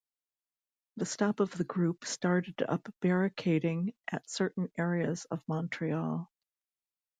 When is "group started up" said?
1.63-2.91